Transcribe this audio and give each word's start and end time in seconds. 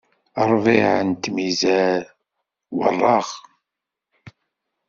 Ṛbiɛ 0.51 0.91
n 1.07 1.09
tmizar 1.23 2.01
weṛṛaɣ. 2.75 3.27